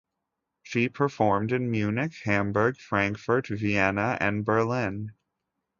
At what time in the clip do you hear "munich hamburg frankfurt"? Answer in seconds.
1.69-3.49